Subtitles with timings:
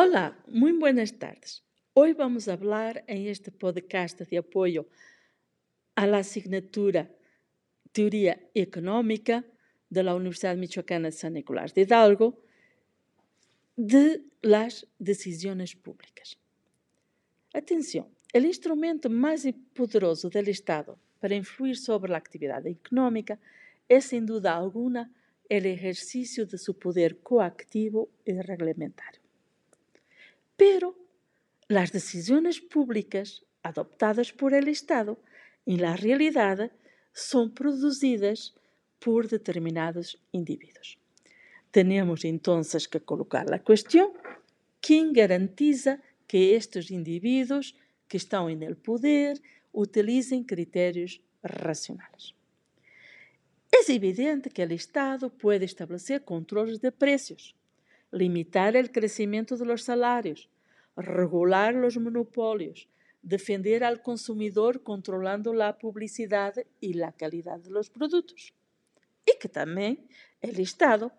[0.00, 1.64] Hola, muy buenas tardes.
[1.92, 4.86] Hoy vamos a hablar en este podcast de apoyo
[5.96, 7.10] a la asignatura
[7.90, 9.44] Teoría Económica
[9.90, 12.40] de la Universidad Michoacana de San Nicolás de Hidalgo
[13.74, 16.38] de las decisiones públicas.
[17.52, 23.40] Atención, el instrumento más poderoso del Estado para influir sobre la actividad económica
[23.88, 25.10] es sin duda alguna
[25.48, 29.27] el ejercicio de su poder coactivo y reglamentario.
[30.58, 30.98] Pero
[31.68, 35.22] las decisiones públicas adoptadas por el Estado,
[35.64, 36.72] en la realidad,
[37.12, 38.54] son producidas
[38.98, 40.98] por determinados individuos.
[41.70, 44.10] Tenemos entonces que colocar la cuestión,
[44.80, 47.76] ¿quién garantiza que estos individuos
[48.08, 49.40] que están en el poder
[49.72, 52.34] utilicen criterios racionales?
[53.70, 57.54] Es evidente que el Estado puede establecer controles de precios,
[58.10, 60.48] limitar el crecimiento de los salarios,
[60.96, 62.88] regular los monopolios,
[63.22, 68.52] defender al consumidor controlando la publicidad y la calidad de los productos.
[69.26, 70.08] Y que también
[70.40, 71.12] el Estado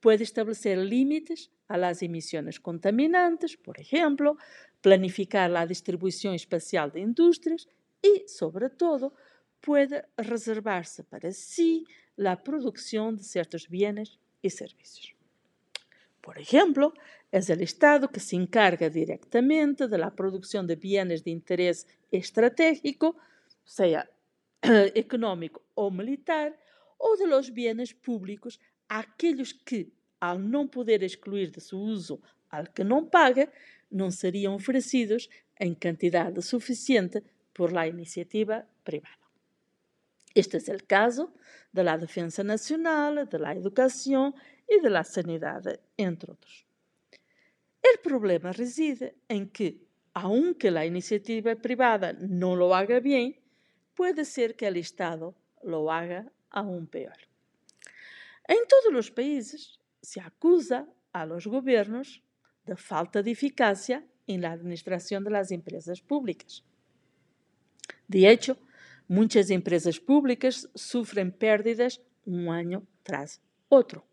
[0.00, 4.36] puede establecer límites a las emisiones contaminantes, por ejemplo,
[4.80, 7.68] planificar la distribución espacial de industrias
[8.00, 9.14] y, sobre todo,
[9.60, 15.15] puede reservarse para sí la producción de ciertos bienes y servicios.
[16.26, 16.92] Por ejemplo,
[17.30, 23.16] es el Estado que se encarga directamente de la producción de bienes de interés estratégico,
[23.64, 24.10] sea
[24.60, 26.58] económico o militar,
[26.98, 29.86] o de los bienes públicos, aquellos que,
[30.18, 33.48] al no poder excluir de su uso al que no paga,
[33.90, 39.16] no serían ofrecidos en cantidad suficiente por la iniciativa privada.
[40.34, 41.32] Este es el caso
[41.70, 44.34] de la defensa nacional, de la educación
[44.68, 45.62] y de la sanidad,
[45.96, 46.66] entre otros.
[47.82, 53.38] El problema reside en que, aunque la iniciativa privada no lo haga bien,
[53.94, 57.16] puede ser que el Estado lo haga aún peor.
[58.48, 62.22] En todos los países se acusa a los gobiernos
[62.64, 66.64] de falta de eficacia en la administración de las empresas públicas.
[68.08, 68.56] De hecho,
[69.08, 74.04] muchas empresas públicas sufren pérdidas un año tras otro.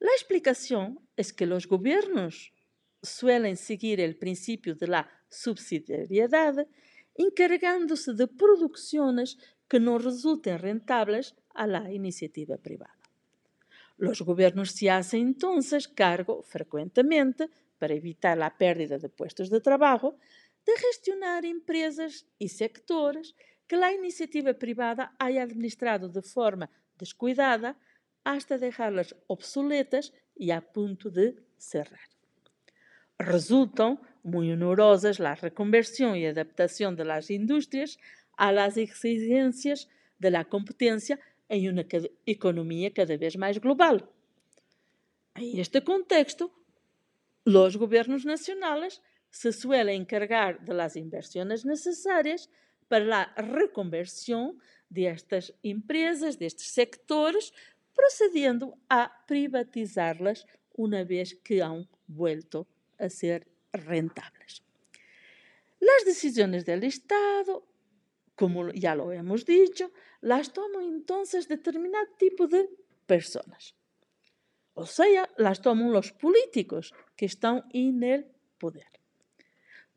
[0.00, 2.54] La explicación es que los gobiernos
[3.02, 6.66] suelen seguir el principio de la subsidiariedad,
[7.14, 9.38] encargándose de producciones
[9.68, 12.98] que no resulten rentables a la iniciativa privada.
[13.98, 20.16] Los gobiernos se hacen entonces cargo frecuentemente, para evitar la pérdida de puestos de trabajo,
[20.66, 23.34] de gestionar empresas y sectores
[23.66, 27.78] que la iniciativa privada haya administrado de forma descuidada
[28.24, 32.08] hasta dejarlas obsoletas y a punto de cerrar.
[33.18, 37.98] Resultan muy onerosas la reconversión y adaptación de las industrias
[38.36, 39.88] a las exigencias
[40.18, 41.84] de la competencia en una
[42.26, 44.08] economía cada vez más global.
[45.34, 46.52] En este contexto,
[47.44, 52.50] los gobiernos nacionales se suelen encargar de las inversiones necesarias
[52.88, 57.52] para la reconversión de estas empresas, de estos sectores,
[58.00, 62.66] procediendo a privatizarlas una vez que han vuelto
[62.98, 64.62] a ser rentables.
[65.80, 67.66] Las decisiones del Estado,
[68.34, 72.70] como ya lo hemos dicho, las toman entonces determinado tipo de
[73.06, 73.74] personas.
[74.72, 78.88] O sea, las toman los políticos que están en el poder.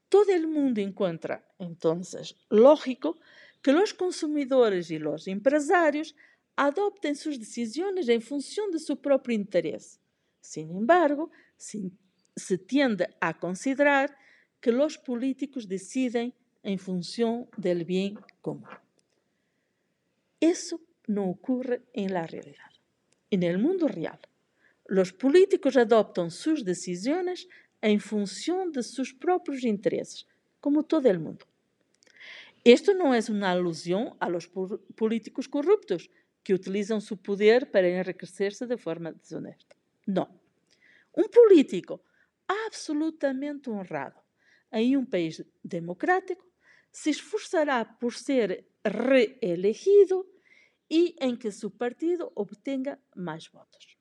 [0.09, 3.17] Todo el mundo encuentra entonces lógico
[3.61, 6.15] que los consumidores y los empresarios
[6.55, 9.99] adopten sus decisiones en función de su propio interés.
[10.41, 14.15] Sin embargo, se tiende a considerar
[14.59, 16.33] que los políticos deciden
[16.63, 18.69] en función del bien común.
[20.39, 22.71] Eso no ocurre en la realidad.
[23.29, 24.19] En el mundo real,
[24.85, 27.47] los políticos adoptan sus decisiones
[27.81, 30.27] en función de sus propios intereses,
[30.59, 31.45] como todo el mundo.
[32.63, 34.49] Esto no es una alusión a los
[34.95, 36.09] políticos corruptos,
[36.43, 39.75] que utilizam seu poder para enriquecer-se de forma desonesta.
[40.05, 40.27] Não.
[41.15, 42.01] Um político
[42.47, 44.19] absolutamente honrado
[44.71, 46.45] em um país democrático
[46.91, 50.27] se esforçará por ser reelegido
[50.89, 53.97] e em que seu partido obtenha mais votos.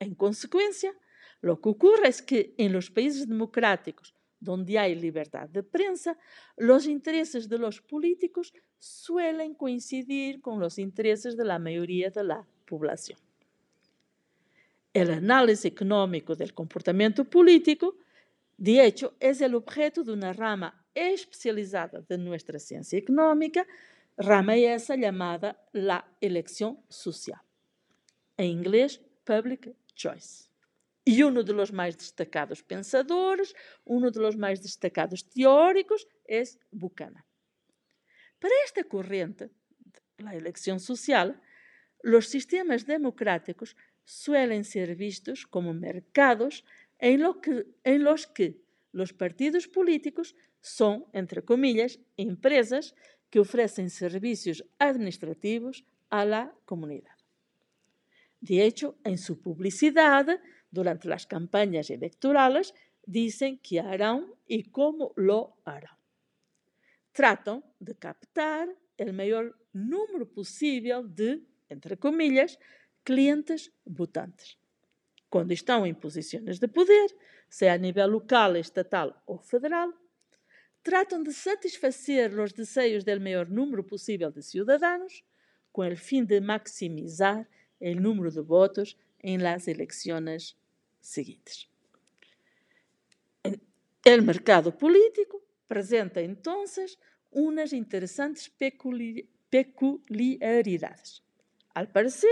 [0.00, 0.94] Em consequência,
[1.42, 6.16] o que ocorre é que em los países democráticos donde hay libertad de prensa,
[6.56, 12.46] los intereses de los políticos suelen coincidir con los intereses de la mayoría de la
[12.66, 13.18] población.
[14.92, 17.96] El análisis económico del comportamiento político
[18.58, 23.64] De hecho, es el objeto de una rama especializada de nuestra ciencia económica,
[24.16, 27.40] rama esa llamada la elección social.
[28.36, 30.47] En inglés, public choice.
[31.10, 33.54] E um dos mais destacados pensadores,
[33.86, 37.24] um dos mais destacados teóricos é Buchanan.
[38.38, 39.48] Para esta corrente,
[40.22, 41.34] a eleição social,
[42.04, 43.74] os sistemas democráticos
[44.04, 46.62] suelen ser vistos como mercados
[47.00, 48.60] em, lo que, em los que
[48.92, 52.94] os partidos políticos são, entre comillas, empresas
[53.30, 57.16] que oferecem serviços administrativos à comunidade.
[58.40, 60.26] De hecho, en su publicidad,
[60.70, 62.74] durante las campañas electorales,
[63.06, 65.96] dicen qué harán y cómo lo harán.
[67.12, 72.58] Tratan de captar el mayor número posible de, entre comillas,
[73.02, 74.58] clientes votantes.
[75.30, 77.14] Quando estão em posições de poder,
[77.48, 79.92] seja a nível local, estatal ou federal,
[80.82, 85.22] tratam de satisfazer os desejos do maior número possível de cidadãos,
[85.72, 87.46] com o fim de maximizar
[87.80, 90.56] el número de votos en las elecciones
[91.00, 91.68] seguintes.
[94.04, 96.98] El mercado político presenta entonces
[97.30, 98.50] unas interesantes
[99.50, 101.22] peculiaridades.
[101.74, 102.30] Al parecer,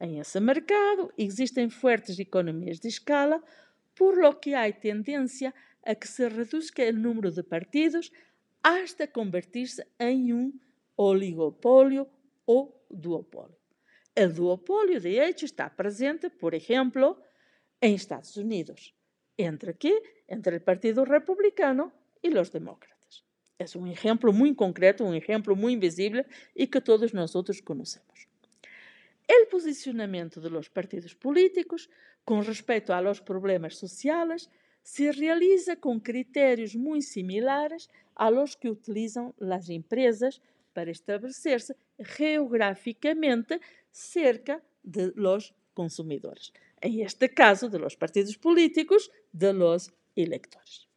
[0.00, 3.42] en ese mercado existen fuertes economías de escala,
[3.94, 5.54] por lo que hay tendencia
[5.84, 8.12] a que se reduzca el número de partidos
[8.62, 10.60] hasta convertirse en un
[10.96, 12.08] oligopolio
[12.46, 13.58] o duopolio.
[14.14, 17.22] O duopólio, de hecho, está presente, por exemplo,
[17.82, 18.94] em Estados Unidos.
[19.36, 20.00] ¿Entre quê?
[20.28, 21.92] Entre o Partido Republicano
[22.22, 23.24] e os demócratas.
[23.58, 26.24] É um exemplo muito concreto, um exemplo muito visível
[26.54, 27.32] e que todos nós
[27.64, 28.28] conhecemos.
[29.54, 31.88] O de los partidos políticos
[32.24, 34.48] com respeito a los problemas sociais
[34.82, 40.40] se realiza com critérios muito similares a los que utilizam as empresas
[40.74, 46.52] para estabelecer-se geográficamente cerca de los consumidores.
[46.82, 50.88] En este caso, de los partidos políticos, de los electores.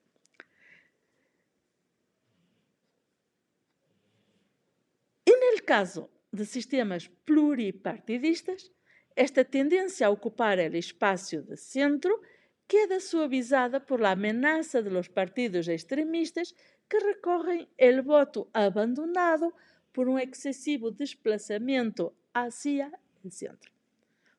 [5.25, 8.71] En el caso de sistemas pluripartidistas,
[9.15, 12.19] esta tendência a ocupar o espaço de centro
[12.67, 16.55] queda suavizada por la amenaza de los partidos extremistas
[16.89, 19.53] que recorrem el voto abandonado
[19.93, 22.91] por um excessivo desplazamento hacia
[23.23, 23.74] el centro.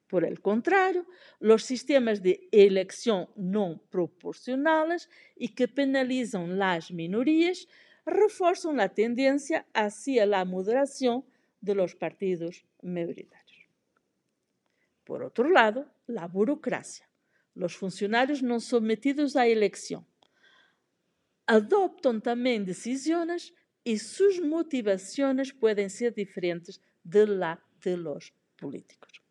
[0.09, 1.07] Por el contrario,
[1.41, 7.67] los sistemas de elección no proporcionales y que penalizan las minorías
[8.05, 11.25] refuerzan la tendencia hacia la moderación
[11.61, 13.69] de los partidos mayoritarios.
[15.05, 17.09] Por otro lado, la burocracia.
[17.55, 20.07] Los funcionarios no sometidos à eleição
[21.47, 23.55] adoptam também decisões
[23.85, 29.26] e suas motivações podem ser diferentes de la de los políticos.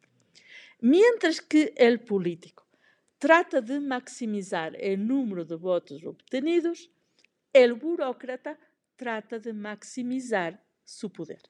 [0.80, 2.68] Mientras que el político
[3.18, 6.92] trata de maximizar el número de votos obtenidos,
[7.54, 8.60] el burócrata
[8.96, 11.42] trata de maximizar su poder.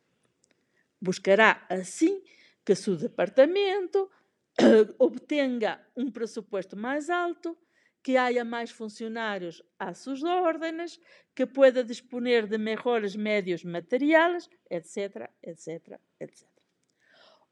[1.00, 2.24] Buscará así
[2.63, 4.10] que su departamento
[4.98, 7.57] obtenga un presupuesto más alto,
[8.01, 11.02] que haya más funcionarios a sus órdenes,
[11.33, 16.55] que pueda disponer de mejores medios materiales, etcétera, etcétera, etcétera.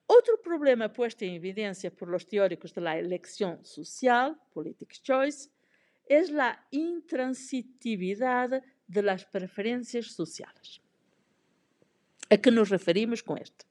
[0.07, 5.49] Outro problema posto em evidência por los teóricos de la elección social, politics choice,
[6.09, 9.25] é a intransitividade de las
[10.11, 10.81] sociais.
[12.29, 13.65] A que nos referimos com esto?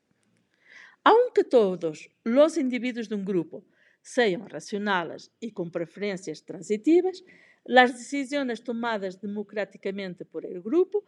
[1.04, 3.64] Aunque todos os indivíduos de um grupo
[4.02, 7.22] sejam racionales e com preferências transitivas,
[7.68, 11.04] as decisões tomadas democraticamente por el grupo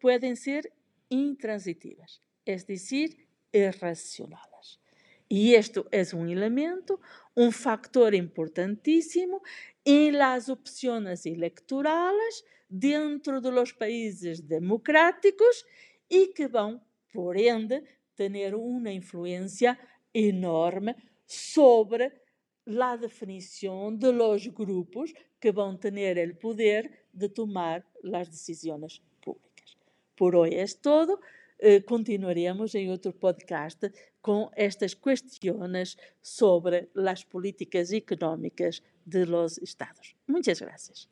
[0.00, 0.72] podem ser
[1.10, 3.16] intransitivas, es decir,
[3.52, 4.80] irracionales.
[5.28, 7.00] Y esto es un elemento,
[7.34, 9.42] un factor importantísimo
[9.84, 15.66] en las opciones electorales dentro de los países democráticos
[16.08, 16.82] y que van,
[17.12, 19.78] por ende, tener una influencia
[20.12, 22.22] enorme sobre
[22.64, 29.76] la definición de los grupos que a tener el poder de tomar las decisiones públicas.
[30.16, 31.20] Por hoy es todo.
[31.64, 33.88] Eh, continuaremos em outro podcast
[34.20, 40.16] com estas questões sobre as políticas económicas de los estados.
[40.26, 41.08] Muitas gracias.